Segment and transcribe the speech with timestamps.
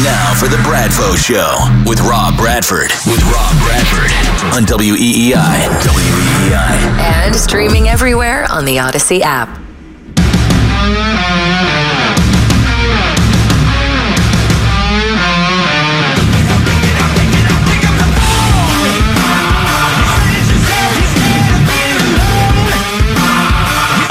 [0.00, 1.56] time now for the Bradfo Show
[1.88, 2.90] with Rob Bradford.
[3.06, 4.10] With Rob Bradford
[4.54, 5.34] on WEEI.
[5.82, 6.98] WEEI.
[6.98, 9.48] And streaming everywhere on the Audacy app.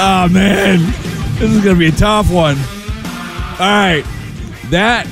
[0.01, 0.79] Oh man,
[1.39, 2.57] this is gonna be a tough one.
[3.59, 4.03] All right,
[4.69, 5.07] that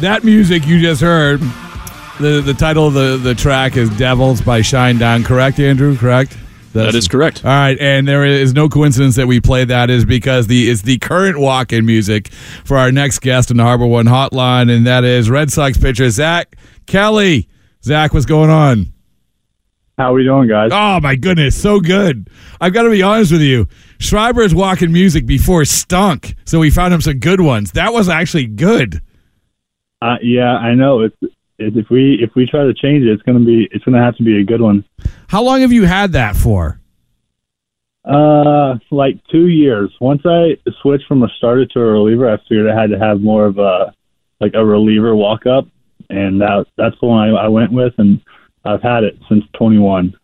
[0.00, 1.40] that music you just heard.
[2.20, 5.96] The the title of the the track is "Devils" by Shinedown, Correct, Andrew?
[5.96, 6.36] Correct.
[6.72, 7.42] That is correct.
[7.42, 10.82] All right, and there is no coincidence that we play that is because the is
[10.82, 12.28] the current walk-in music
[12.64, 16.56] for our next guest in the HarborOne Hotline, and that is Red Sox pitcher Zack
[16.86, 17.48] Kelly.
[17.82, 18.92] Zack, what's going on?
[19.96, 20.70] How are we doing, guys?
[20.72, 22.28] Oh my goodness, so good.
[22.60, 23.66] I've got to be honest with you.
[23.98, 27.72] Schreiber's walking music before stunk, so we found him some good ones.
[27.72, 29.00] That was actually good.
[30.02, 31.00] Uh, yeah, I know.
[31.00, 31.16] It's,
[31.58, 34.16] it's if we if we try to change it, it's gonna be it's gonna have
[34.16, 34.84] to be a good one.
[35.28, 36.78] How long have you had that for?
[38.04, 39.92] Uh, like two years.
[40.00, 43.20] Once I switched from a starter to a reliever, I figured I had to have
[43.20, 43.92] more of a
[44.40, 45.66] like a reliever walk up,
[46.10, 48.20] and that that's the one I, I went with, and
[48.64, 50.14] I've had it since 21.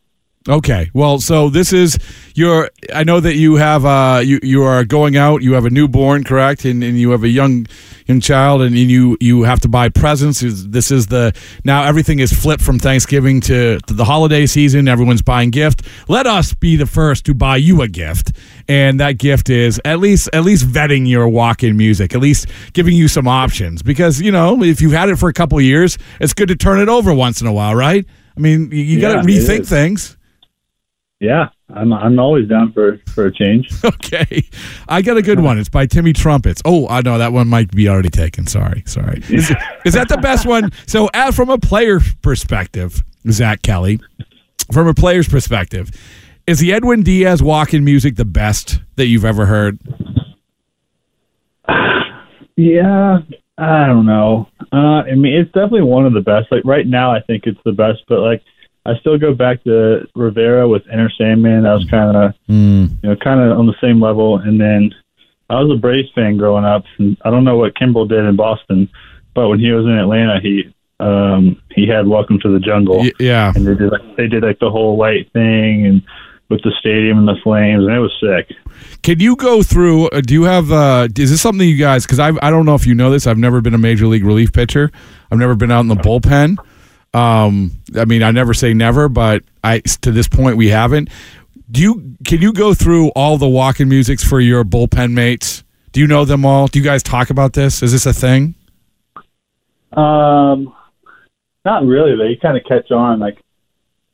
[0.48, 0.91] Okay.
[0.93, 1.98] Well, so this is
[2.35, 2.69] your.
[2.93, 5.43] I know that you have uh you you are going out.
[5.43, 6.65] You have a newborn, correct?
[6.65, 7.67] And, and you have a young
[8.07, 10.41] young child, and, you you have to buy presents.
[10.41, 11.33] This is the
[11.65, 14.89] now everything is flipped from Thanksgiving to, to the holiday season.
[14.89, 15.83] Everyone's buying gift.
[16.09, 18.33] Let us be the first to buy you a gift,
[18.69, 22.97] and that gift is at least at least vetting your walk-in music, at least giving
[22.97, 23.83] you some options.
[23.83, 26.57] Because you know if you've had it for a couple of years, it's good to
[26.57, 28.05] turn it over once in a while, right?
[28.37, 30.17] I mean, you, you got to rethink things.
[31.23, 33.69] Yeah, I'm I'm always down for for a change.
[33.84, 34.42] Okay,
[34.89, 35.59] I got a good one.
[35.59, 36.61] It's by Timmy Trumpets.
[36.64, 38.48] Oh, I know that one might be already taken.
[38.48, 39.23] Sorry, sorry.
[39.31, 39.53] Is,
[39.84, 40.70] is that the best one?
[40.87, 44.01] So, uh, from a player perspective, Zack Kelly,
[44.73, 45.91] from a player's perspective,
[46.48, 49.79] is the Edwin Diaz walk-in music the best that you've ever heard?
[52.57, 53.18] Yeah,
[53.58, 54.48] I don't know.
[54.73, 56.51] Uh, I mean, it's definitely one of the best.
[56.51, 58.02] Like right now, I think it's the best.
[58.08, 58.42] But like,
[58.85, 61.63] I still go back to Rivera with Enter Sandman.
[61.63, 62.35] That was kind of
[63.03, 64.39] you know kind of on the same level.
[64.39, 64.93] And then
[65.48, 68.37] I was a Braves fan growing up, and I don't know what Kimbrel did in
[68.37, 68.89] Boston,
[69.35, 73.53] but when he was in Atlanta, he um he had Welcome to the Jungle, yeah.
[73.55, 76.03] and they did like they did like the whole light thing and
[76.48, 78.55] with the stadium and the flames, and it was sick.
[79.03, 80.09] Can you go through?
[80.09, 80.71] Uh, do you have?
[80.71, 82.05] Uh, is this something you guys?
[82.05, 83.27] Because I I don't know if you know this.
[83.27, 84.91] I've never been a major league relief pitcher.
[85.31, 86.59] I've never been out in the bullpen.
[87.14, 91.11] Um, I mean, I never say never, but I to this point we haven't.
[91.70, 92.17] Do you?
[92.24, 95.64] Can you go through all the walking musics for your bullpen mates?
[95.92, 96.68] Do you know them all?
[96.68, 97.83] Do you guys talk about this?
[97.83, 98.55] Is this a thing?
[99.92, 100.74] Um,
[101.64, 102.17] not really.
[102.17, 103.20] They kind of catch on.
[103.20, 103.39] Like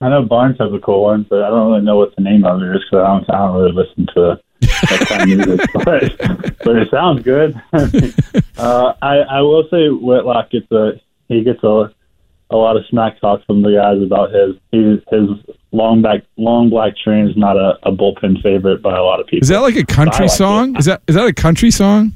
[0.01, 2.45] I know Barnes has a cool one, but I don't really know what the name
[2.45, 5.71] of it is because I don't, I don't really listen to that kind of music.
[5.85, 7.61] But, but it sounds good.
[8.59, 11.93] uh, I I will say Whitlock gets a he gets a
[12.51, 16.71] a lot of smack talk from the guys about his his his long back long
[16.71, 19.43] black train is not a, a bullpen favorite by a lot of people.
[19.43, 20.75] Is that like a country like song?
[20.75, 20.81] it.
[20.81, 22.13] Is that is that a country song?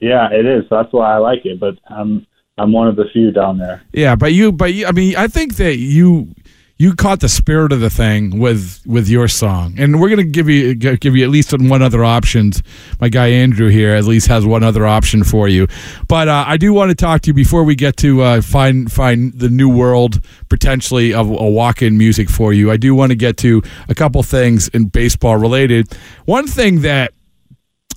[0.00, 0.64] Yeah, it is.
[0.70, 1.60] That's why I like it.
[1.60, 2.26] But I'm
[2.58, 3.82] I'm one of the few down there.
[3.92, 6.34] Yeah, but you, but you, I mean, I think that you
[6.80, 10.48] you caught the spirit of the thing with with your song, and we're gonna give
[10.48, 12.52] you give you at least one other option.
[13.00, 15.66] My guy Andrew here at least has one other option for you,
[16.06, 18.90] but uh, I do want to talk to you before we get to uh, find
[18.92, 22.70] find the new world potentially of a walk-in music for you.
[22.70, 25.92] I do want to get to a couple things in baseball related.
[26.26, 27.12] One thing that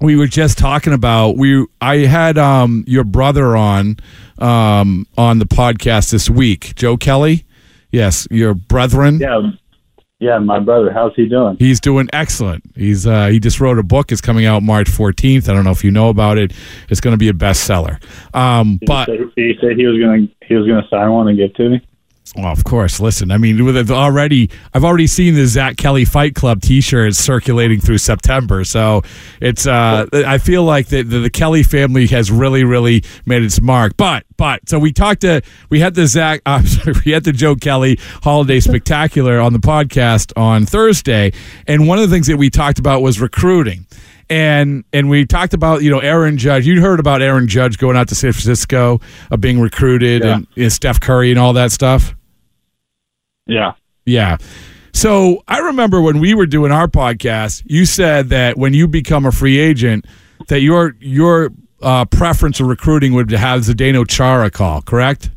[0.02, 3.98] we were just talking about we I had um your brother on
[4.40, 7.46] um on the podcast this week, Joe Kelly.
[7.92, 9.20] Yes, your brethren.
[9.20, 9.42] Yeah,
[10.20, 10.40] yeah.
[10.40, 11.58] My brother, how's he doing?
[11.60, 12.64] He's doing excellent.
[12.76, 14.12] He's uh, he just wrote a book.
[14.12, 15.50] It's coming out March 14th.
[15.50, 16.54] I don't know if you know about it.
[16.90, 18.02] It's going to be a bestseller.
[18.36, 21.38] Um, but he said, he said he was gonna he was gonna sign one and
[21.38, 21.82] give to me.
[22.38, 23.02] Well, of course.
[23.02, 27.82] Listen, I mean, with already, I've already seen the Zack Kelly Fight Club T-shirts circulating
[27.82, 28.64] through September.
[28.64, 29.02] So
[29.42, 33.60] it's, uh, I feel like the, the the Kelly family has really, really made its
[33.60, 33.98] mark.
[33.98, 37.34] But, but, so we talked to, we had the Zack, uh, sorry, we had the
[37.34, 41.34] Joe Kelly Holiday Spectacular on the podcast on Thursday,
[41.68, 43.86] and one of the things that we talked about was recruiting.
[44.30, 46.66] And and we talked about you know Aaron Judge.
[46.66, 50.36] You heard about Aaron Judge going out to San Francisco, uh, being recruited, Yeah.
[50.38, 52.16] and, and Steph Curry and all that stuff.
[53.48, 53.74] Yeah.
[54.06, 54.38] Yeah.
[54.94, 59.26] So I remember when we were doing our podcast, you said that when you become
[59.26, 60.06] a free agent,
[60.48, 61.52] that your your
[61.82, 65.32] uh, preference of recruiting would have Zdeno Chara call, correct?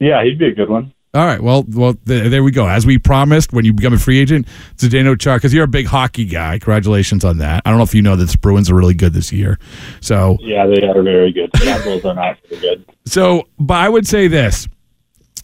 [0.00, 0.92] Yeah, he'd be a good one.
[1.14, 1.40] All right.
[1.40, 2.68] Well, well, th- there we go.
[2.68, 5.86] As we promised, when you become a free agent, Zdeno Chara, because you're a big
[5.86, 6.58] hockey guy.
[6.58, 7.62] Congratulations on that.
[7.64, 9.58] I don't know if you know that the Bruins are really good this year.
[10.00, 11.50] So Yeah, they are very good.
[11.52, 12.84] The Capitals are not very good.
[13.06, 14.68] So, but I would say this: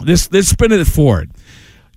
[0.04, 1.30] this this spin it forward.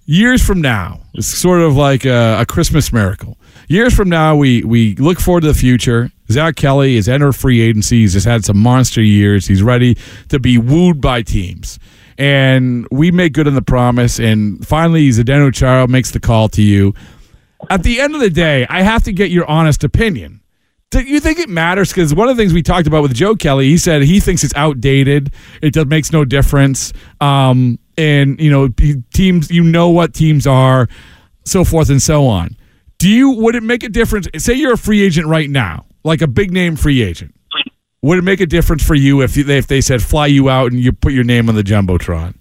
[0.05, 3.37] Years from now, it's sort of like a, a Christmas miracle.
[3.67, 6.09] Years from now, we we look forward to the future.
[6.31, 8.01] Zack Kelly has entered free agency.
[8.01, 9.47] He's just had some monster years.
[9.47, 9.97] He's ready
[10.29, 11.79] to be wooed by teams.
[12.17, 14.19] And we make good on the promise.
[14.19, 16.93] And finally, Zdeno Chara makes the call to you.
[17.69, 20.41] At the end of the day, I have to get your honest opinion.
[20.89, 21.89] Do you think it matters?
[21.89, 24.43] Because one of the things we talked about with Joe Kelly, he said he thinks
[24.43, 25.33] it's outdated.
[25.61, 26.93] It does, makes no difference.
[27.19, 28.69] Um, and you know,
[29.13, 30.87] teams, you know what teams are,
[31.45, 32.55] so forth and so on.
[32.97, 33.31] Do you?
[33.31, 34.27] Would it make a difference?
[34.37, 37.33] Say you're a free agent right now, like a big name free agent.
[38.01, 40.71] Would it make a difference for you if you, if they said fly you out
[40.71, 42.35] and you put your name on the jumbotron?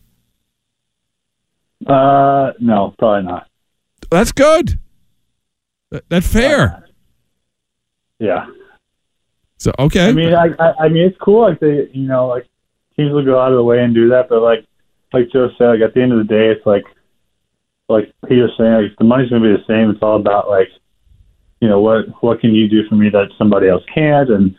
[1.86, 3.48] Uh, no, probably not.
[4.10, 4.78] That's good.
[6.08, 6.84] That's fair.
[8.18, 8.46] Yeah.
[9.56, 10.08] So okay.
[10.08, 11.48] I mean, I, I, I mean, it's cool.
[11.48, 12.46] Like they, you know, like
[12.96, 14.28] teams will go out of the way and do that.
[14.28, 14.65] But like,
[15.12, 16.84] like Joe said, like at the end of the day, it's like,
[17.88, 19.90] like he was saying, like the money's gonna be the same.
[19.90, 20.68] It's all about like,
[21.60, 24.54] you know, what what can you do for me that somebody else can't, and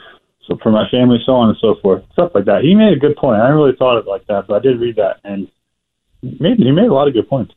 [0.48, 2.64] so for my family, so on and so forth, stuff like that.
[2.64, 3.42] He made a good point.
[3.42, 5.48] I didn't really thought of it like that, but I did read that, and
[6.22, 7.54] he made he made a lot of good points.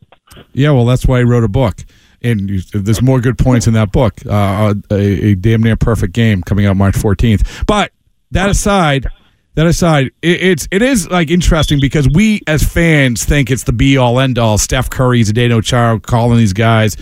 [0.53, 1.85] Yeah, well, that's why he wrote a book.
[2.23, 4.15] And there's more good points in that book.
[4.27, 7.65] Uh, a, a damn near perfect game coming out March 14th.
[7.67, 7.93] But
[8.33, 9.07] that aside,
[9.55, 13.73] that aside, it, it's it is like interesting because we as fans think it's the
[13.73, 14.59] be all end all.
[14.59, 16.97] Steph Curry, Zdeno Chara calling these guys,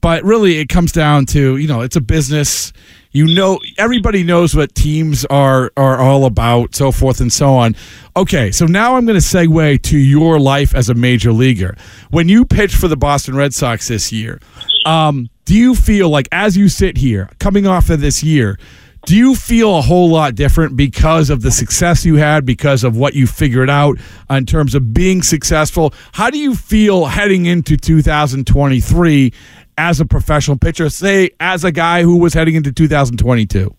[0.00, 2.72] but really it comes down to you know it's a business.
[3.12, 7.74] You know, everybody knows what teams are are all about, so forth and so on.
[8.14, 11.76] Okay, so now I'm going to segue to your life as a major leaguer.
[12.10, 14.38] When you pitched for the Boston Red Sox this year,
[14.84, 18.58] um, do you feel like as you sit here, coming off of this year,
[19.06, 22.96] do you feel a whole lot different because of the success you had, because of
[22.96, 23.96] what you figured out
[24.28, 25.94] in terms of being successful?
[26.12, 29.32] How do you feel heading into 2023
[29.78, 33.72] as a professional pitcher, say as a guy who was heading into 2022?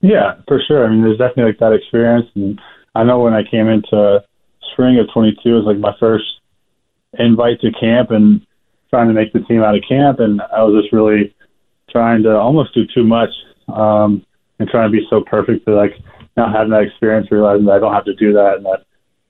[0.00, 0.86] Yeah, for sure.
[0.86, 2.58] I mean, there's definitely like that experience, and
[2.94, 4.24] I know when I came into
[4.72, 6.24] spring of 22, it was like my first
[7.18, 8.40] invite to camp and
[8.88, 11.34] trying to make the team out of camp, and I was just really
[11.90, 13.28] trying to almost do too much
[13.68, 14.24] um,
[14.58, 15.92] and trying to be so perfect that like
[16.36, 18.84] not having that experience, realizing that I don't have to do that, and that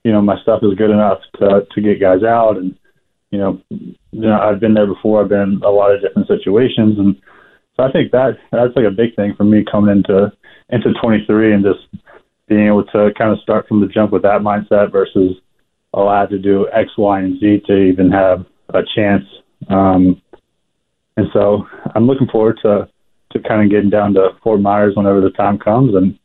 [0.04, 2.76] you know my stuff is good enough to to get guys out, and
[3.30, 5.22] you know, you know I've been there before.
[5.22, 7.16] I've been in a lot of different situations, and
[7.76, 10.32] so I think that that's like a big thing for me coming into
[10.70, 12.02] into 23 and just
[12.48, 15.36] being able to kind of start from the jump with that mindset versus
[15.94, 19.24] oh I have to do X, Y, and Z to even have a chance.
[19.68, 20.20] Um,
[21.16, 22.88] and so I'm looking forward to
[23.36, 26.18] to kind of getting down to Fort Myers whenever the time comes and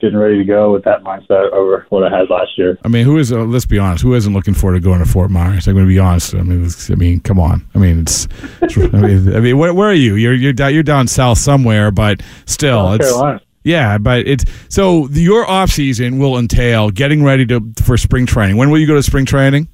[0.00, 2.78] getting ready to go with that mindset over what I had last year.
[2.84, 3.32] I mean, who is?
[3.32, 4.02] Uh, let's be honest.
[4.02, 5.68] Who isn't looking forward to going to Fort Myers?
[5.68, 6.34] I'm going to be honest.
[6.34, 7.66] I mean, I mean, come on.
[7.74, 8.26] I mean, it's.
[8.62, 10.14] it's I mean, I mean, where, where are you?
[10.14, 13.10] You're you're down, you're down south somewhere, but still, South it's.
[13.10, 13.40] Carolina.
[13.62, 18.56] Yeah, but it's so your off season will entail getting ready to for spring training.
[18.56, 19.68] When will you go to spring training?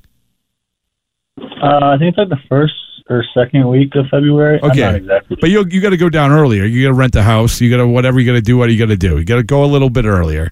[1.39, 2.75] Uh, I think it's like the first
[3.09, 4.61] or second week of February.
[4.63, 4.85] Okay.
[4.85, 5.37] I'm not exactly.
[5.41, 6.65] But you you got to go down earlier.
[6.65, 7.61] You got to rent a house.
[7.61, 8.57] You got to whatever you got to do.
[8.57, 9.19] What you got to do?
[9.19, 10.51] You got to go a little bit earlier.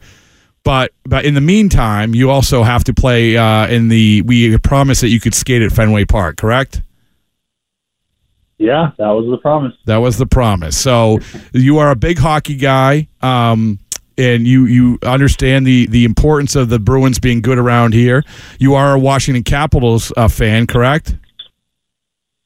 [0.63, 4.23] But but in the meantime, you also have to play uh, in the.
[4.23, 6.37] We promised that you could skate at Fenway Park.
[6.37, 6.81] Correct?
[8.59, 9.75] yeah, that was the promise.
[9.87, 10.77] That was the promise.
[10.77, 11.19] So
[11.53, 13.79] you are a big hockey guy, um,
[14.17, 18.23] and you you understand the the importance of the Bruins being good around here.
[18.59, 21.17] You are a Washington Capitals uh, fan, correct?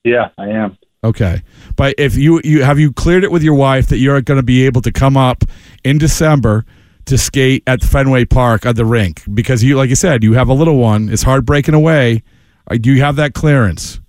[0.05, 0.79] Yeah, I am.
[1.05, 1.43] Okay,
[1.77, 4.43] but if you you have you cleared it with your wife that you're going to
[4.43, 5.45] be able to come up
[5.85, 6.65] in December
[7.07, 10.49] to skate at Fenway Park at the rink because you like you said you have
[10.49, 11.09] a little one.
[11.09, 12.23] It's hard breaking away.
[12.69, 14.01] Uh, Do you have that clearance?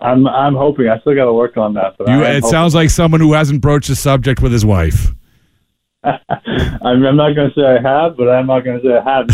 [0.00, 0.88] I'm I'm hoping.
[0.88, 1.96] I still got to work on that.
[1.98, 5.12] But You, it sounds like someone who hasn't broached the subject with his wife.
[6.06, 9.02] I'm, I'm not going to say I have, but I'm not going to say I
[9.10, 9.28] have.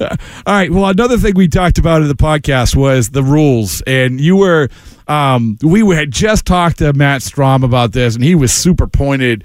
[0.46, 0.70] All right.
[0.70, 4.68] Well, another thing we talked about in the podcast was the rules, and you were,
[5.06, 9.44] um, we had just talked to Matt Strahm about this, and he was super pointed.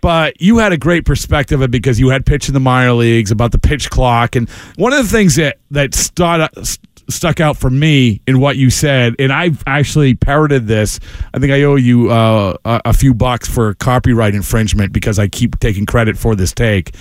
[0.00, 2.92] But you had a great perspective of it because you had pitched in the minor
[2.92, 6.48] leagues about the pitch clock, and one of the things that that stood
[7.08, 11.00] stuck out for me in what you said, and I've actually parroted this.
[11.34, 15.58] I think I owe you uh, a, few bucks for copyright infringement because I keep
[15.60, 16.94] taking credit for this take.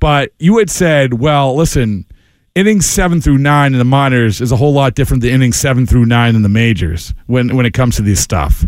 [0.00, 2.06] But you had said, well, listen,
[2.54, 5.86] innings seven through nine in the minors is a whole lot different than innings seven
[5.86, 8.66] through nine in the majors when when it comes to this stuff.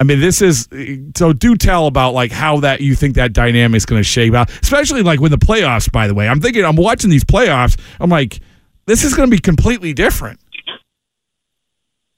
[0.00, 0.68] I mean, this is
[1.16, 1.32] so.
[1.32, 4.48] Do tell about like how that you think that dynamic is going to shape out,
[4.62, 5.90] especially like when the playoffs.
[5.90, 7.76] By the way, I'm thinking I'm watching these playoffs.
[7.98, 8.38] I'm like,
[8.88, 10.40] this is going to be completely different.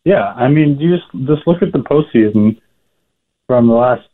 [0.04, 2.58] Yeah, I mean, you just just look at the postseason
[3.46, 4.08] from the last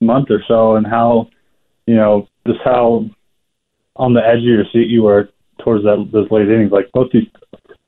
[0.00, 1.28] month or so, and how
[1.86, 3.08] you know just how
[3.96, 5.30] on the edge of your seat you were
[5.64, 6.72] towards that those late innings.
[6.72, 7.26] Like both these,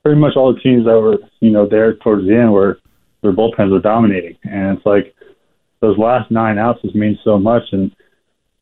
[0.03, 2.79] pretty much all the teams that were you know there towards the end were
[3.23, 5.15] their bullpens were dominating, and it's like
[5.81, 7.91] those last nine outs just mean so much, and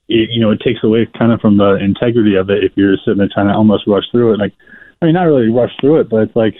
[0.08, 2.96] it, you know it takes away kind of from the integrity of it if you're
[3.04, 4.40] sitting there trying to almost rush through it.
[4.40, 4.54] Like,
[5.00, 6.54] I mean, not really rush through it, but it's like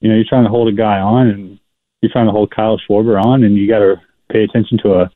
[0.00, 1.58] you know you're trying to hold a guy on, and
[2.00, 3.96] you're trying to hold Kyle Schwarber on, and you got to
[4.30, 5.10] pay attention to a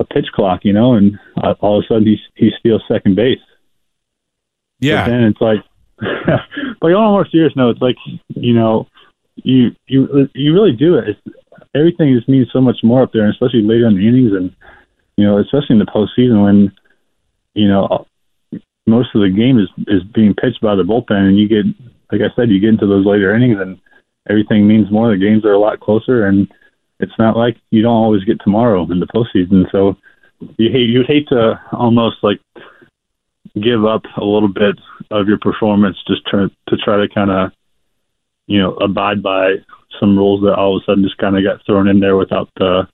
[0.00, 3.16] a pitch clock, you know, and uh, all of a sudden he he steals second
[3.16, 3.38] base.
[4.80, 5.60] Yeah, but then it's like,
[6.80, 7.96] but on a more serious note, it's like
[8.34, 8.88] you know
[9.36, 11.10] you you you really do it.
[11.10, 11.36] It's,
[11.74, 14.54] everything just means so much more up there, and especially later in the innings, and
[15.16, 16.72] you know, especially in the postseason when
[17.54, 18.06] you know
[18.86, 21.64] most of the game is is being pitched by the bullpen, and you get,
[22.12, 23.78] like I said, you get into those later innings, and
[24.28, 25.10] everything means more.
[25.10, 26.48] The games are a lot closer, and
[27.00, 29.70] it's not like you don't always get tomorrow in the postseason.
[29.72, 29.96] So
[30.58, 32.40] you hate you'd hate to almost like
[33.60, 34.76] give up a little bit
[35.10, 37.52] of your performance just try, to try to kind of
[38.46, 39.54] you know, abide by
[40.00, 42.48] some rules that all of a sudden just kind of got thrown in there without
[42.56, 42.86] the,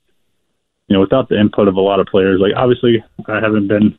[0.88, 2.40] you know, without the input of a lot of players.
[2.40, 3.98] Like obviously, I haven't been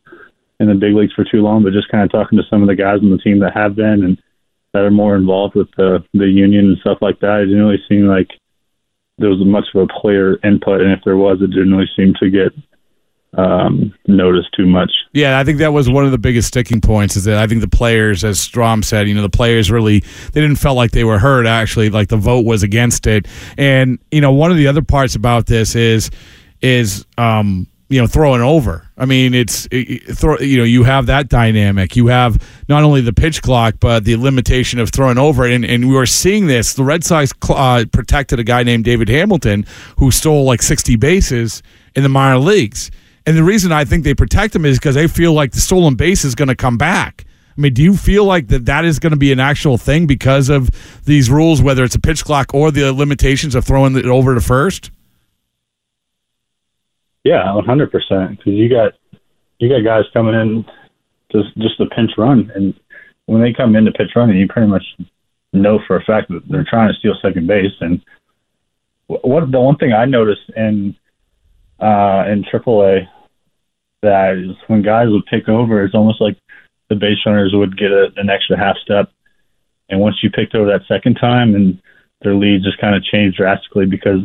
[0.62, 2.68] in the big leagues for too long, but just kind of talking to some of
[2.68, 4.22] the guys on the team that have been and
[4.74, 7.84] that are more involved with the the union and stuff like that, it didn't really
[7.90, 8.30] seem like
[9.18, 12.14] there was much of a player input, and if there was, it didn't really seem
[12.22, 12.54] to get
[13.38, 14.92] um, notice too much.
[15.14, 17.16] Yeah, I think that was one of the biggest sticking points.
[17.16, 20.42] Is that I think the players, as Strahm said, you know, the players really they
[20.42, 21.48] didn't felt like they were heard.
[21.48, 23.28] Actually, like the vote was against it.
[23.58, 26.12] And you know, one of the other parts about this is
[26.62, 28.88] is um, you know throwing over.
[28.98, 31.96] I mean, it's it, throw, you know you have that dynamic.
[31.96, 35.46] You have not only the pitch clock, but the limitation of throwing over.
[35.46, 36.74] And and we were seeing this.
[36.74, 39.66] The Red Sox uh, protected a guy named David Hamilton
[39.98, 41.62] who stole like sixty bases
[41.96, 42.90] in the minor leagues
[43.26, 45.96] and the reason I think they protect him is because they feel like the stolen
[45.96, 47.26] base is going to come back.
[47.58, 50.08] I mean, do you feel like that that is going to be an actual thing
[50.08, 50.70] because of
[51.06, 54.42] these rules, whether it's a pitch clock or the limitations of throwing it over to
[54.42, 54.90] first?
[57.24, 58.38] Yeah, one hundred percent.
[58.38, 58.94] Because you got
[59.60, 60.66] you got guys coming in
[61.32, 62.74] just just a pinch run, and
[63.26, 64.84] when they come into pitch running, you pretty much
[65.54, 67.74] know for a fact that they're trying to steal second base.
[67.80, 68.02] And
[69.08, 70.96] what the one thing I noticed in
[71.80, 73.08] uh, in AAA
[74.02, 76.38] that is when guys would pick over, it's almost like
[76.90, 79.12] the base runners would get a, an extra half step.
[79.90, 81.82] And once you picked over that second time, and
[82.22, 84.22] their lead just kind of changed drastically because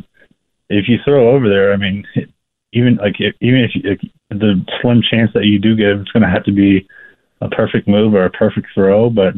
[0.69, 2.05] if you throw over there, I mean,
[2.73, 6.11] even like if, even if, you, if the slim chance that you do get, it's
[6.11, 6.87] going to have to be
[7.41, 9.11] a perfect move or a perfect throw.
[9.11, 9.35] But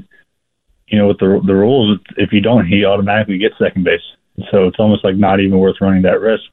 [0.87, 4.01] you know, with the the rules, if you don't, he automatically gets second base.
[4.51, 6.45] So it's almost like not even worth running that risk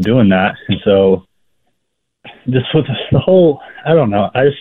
[0.00, 0.56] doing that.
[0.68, 1.24] And so
[2.48, 4.30] just with the whole, I don't know.
[4.34, 4.58] I just,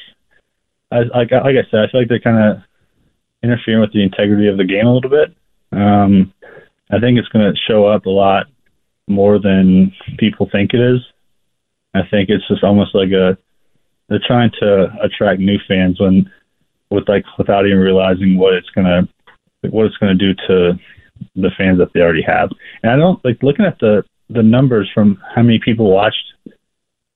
[0.92, 2.64] I, like, like I said, I feel like they're kind of
[3.44, 5.36] interfering with the integrity of the game a little bit.
[5.72, 6.34] Um,
[6.92, 8.46] I think it's going to show up a lot
[9.08, 11.02] more than people think it is.
[11.96, 13.38] I think it's just almost like a
[14.08, 16.32] they're trying to attract new fans when
[16.90, 19.08] with like without even realizing what it's gonna
[19.62, 20.74] what it's gonna do to
[21.36, 22.50] the fans that they already have.
[22.84, 26.34] And I don't like looking at the the numbers from how many people watched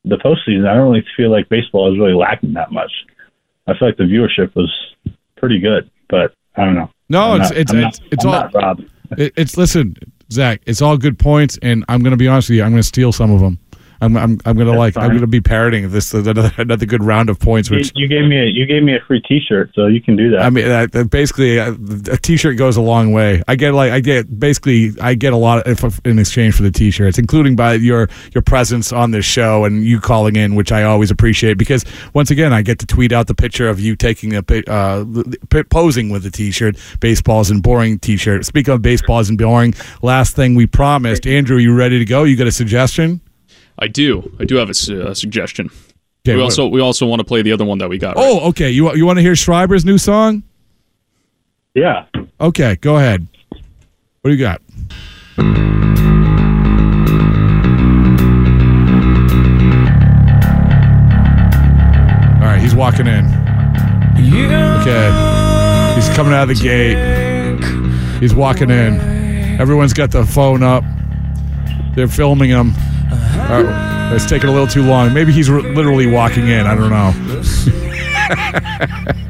[0.06, 2.92] the postseason, I don't really feel like baseball is really lacking that much.
[3.68, 4.72] I feel like the viewership was
[5.38, 6.90] pretty good, but I don't know.
[7.10, 8.82] No, I'm it's not, it's I'm it's, not, it's I'm all not Rob.
[9.18, 9.96] it, it's listen,
[10.32, 10.62] Zack.
[10.66, 12.64] It's all good points, and I'm going to be honest with you.
[12.64, 13.60] I'm going to steal some of them.
[14.02, 17.30] I'm I'm, I'm gonna That's like I'm gonna be parroting this another another good round
[17.30, 17.70] of points.
[17.70, 20.32] Which you gave me a you gave me a free T-shirt, so you can do
[20.32, 20.42] that.
[20.42, 21.74] I mean, uh, uh, basically, uh,
[22.12, 23.44] a T-shirt goes a long way.
[23.48, 26.72] I get like I get basically I get a lot of, in exchange for the
[26.72, 30.84] T-shirts, including by your your presence on this show and you calling in, which I
[30.84, 34.36] always appreciate because once again I get to tweet out the picture of you taking
[34.36, 35.04] a uh,
[35.70, 36.78] posing with the T-shirt.
[37.02, 38.46] baseballs isn't boring T-shirt.
[38.46, 42.24] Speaking of baseballs isn't boring, last thing we promised, Andrew, you ready to go?
[42.24, 43.22] You got a suggestion?
[43.80, 44.32] I do.
[44.40, 45.70] I do have a, su- uh, a suggestion.
[46.26, 48.16] Okay, we what- also we also want to play the other one that we got.
[48.18, 48.26] right?
[48.28, 48.70] Oh, okay.
[48.70, 50.44] You you want to hear Schreiber's new song?
[51.76, 52.06] yeah,
[52.42, 53.26] Okay, go ahead.
[54.22, 54.62] What do you got?
[62.42, 63.26] All right, he's walking in.
[64.82, 65.96] Okay.
[65.96, 66.98] He's coming out of the gate.
[68.22, 69.00] He's walking in.
[69.60, 70.84] Everyone's got the phone up.
[71.96, 72.72] They're filming him.
[73.48, 75.14] Right, it's taking a little too long.
[75.14, 76.68] Maybe he's r- literally walking in.
[76.68, 77.14] I don't know.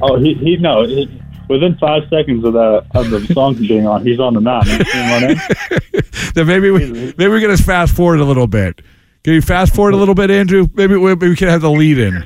[0.02, 0.84] Oh, he he no.
[0.86, 1.08] He,
[1.48, 4.80] within five seconds of the of the song being on, he's on the mountain.
[4.80, 5.38] You see him run in?
[6.36, 6.86] Then maybe we
[7.18, 8.82] maybe we're gonna fast forward a little bit.
[9.24, 10.68] Can you fast forward a little bit, Andrew?
[10.74, 12.24] Maybe we, maybe we can have the lead in.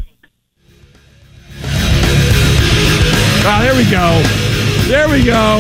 [3.45, 4.21] Ah, there we go.
[4.89, 5.57] There we go.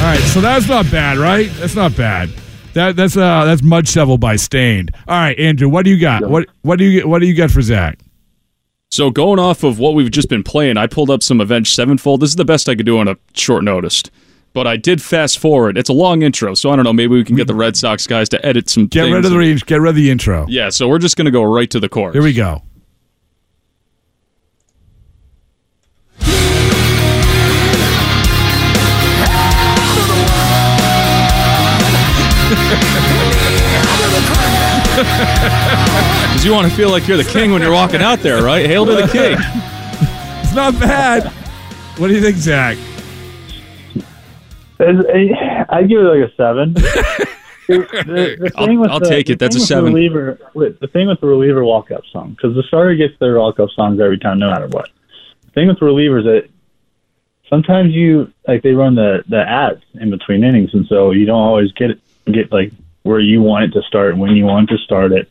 [0.00, 1.50] All right, so that's not bad, right?
[1.54, 2.30] That's not bad.
[2.74, 4.90] That that's uh that's mud shovel by Staind.
[5.06, 6.28] All right, Andrew, what do you got?
[6.28, 7.98] What what do you what do you got for Zack?
[8.90, 12.20] So going off of what we've just been playing, I pulled up some Avenged Sevenfold.
[12.20, 14.02] This is the best I could do on a short notice.
[14.52, 15.78] But I did fast forward.
[15.78, 16.92] It's a long intro, so I don't know.
[16.92, 18.86] Maybe we can get the Red Sox guys to edit some.
[18.86, 19.64] Get things rid of the range.
[19.64, 20.46] Get rid of the intro.
[20.46, 22.12] Yeah, so we're just gonna go right to the core.
[22.12, 22.62] Here we go.
[36.32, 38.64] Because you want to feel like you're the king when you're walking out there, right?
[38.66, 39.36] Hail to the king.
[40.42, 41.24] It's not bad.
[41.98, 42.76] What do you think, Zack?
[44.80, 46.74] It's- uh, I'd give it like a seven.
[47.68, 49.38] The, the I'll- with I'll the- take it.
[49.38, 49.94] the That's a thing with the seven.
[49.94, 53.70] Reliever, wait, the thing with the reliever walk-up song, because the starter gets their walk-up
[53.70, 54.90] songs every time, no matter what.
[55.46, 56.50] The thing with relievers that
[57.48, 61.38] sometimes you like they run the the ads in between innings, and so you don't
[61.40, 62.00] always get it,
[62.30, 65.30] get like where you want it to start and when you want to start it.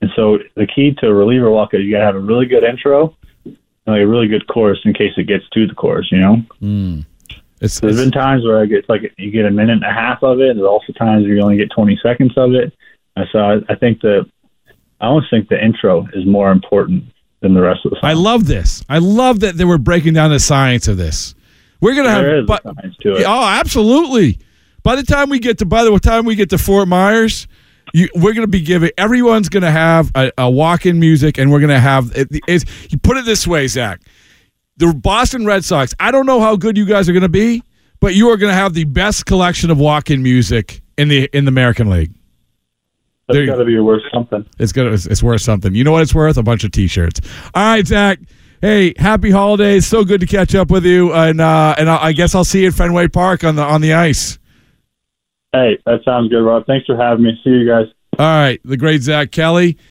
[0.00, 2.46] And so the key to a reliever walk is you got to have a really
[2.46, 3.56] good intro and
[3.86, 6.06] like a really good chorus in case it gets to the chorus.
[6.10, 6.36] You know.
[6.60, 7.00] Hmm.
[7.60, 10.22] It's, There's been times where I get like you get a minute and a half
[10.22, 10.50] of it.
[10.50, 12.72] And there's also times where you only get 20 seconds of it.
[13.16, 14.30] And so I, I think that
[15.00, 17.04] I almost think the intro is more important
[17.40, 18.10] than the rest of the song.
[18.10, 18.84] I love this.
[18.88, 21.34] I love that they were breaking down the science of this.
[21.80, 23.24] We're gonna have, there but, science to it.
[23.24, 24.38] oh, absolutely.
[24.88, 27.46] By the time we get to, by the time we get to Fort Myers,
[27.92, 31.78] you, we're gonna be giving everyone's gonna have a, a walk-in music, and we're gonna
[31.78, 32.10] have.
[32.16, 34.00] It, it's, you put it this way, Zack.
[34.78, 35.92] The Boston Red Sox.
[36.00, 37.62] I don't know how good you guys are gonna be,
[38.00, 41.50] but you are gonna have the best collection of walk-in music in the in the
[41.50, 42.14] American League.
[43.26, 44.46] That's got to be worth something.
[44.58, 44.92] It's gonna.
[44.92, 45.74] It's, it's worth something.
[45.74, 46.38] You know what it's worth?
[46.38, 47.20] A bunch of T-shirts.
[47.54, 48.20] All right, Zack.
[48.62, 49.86] Hey, happy holidays.
[49.86, 52.62] So good to catch up with you, and uh, and I I guess I'll see
[52.62, 54.38] you at Fenway Park on the on the ice.
[55.52, 56.66] Hey, that sounds good, Rob.
[56.66, 57.40] Thanks for having me.
[57.42, 57.86] See you guys.
[58.18, 59.78] All right, the great Zack Kelly.